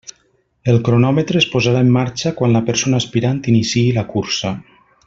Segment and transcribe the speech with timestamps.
[0.71, 4.57] El cronòmetre es posarà en marxa quan la persona aspirant iniciï la cursa.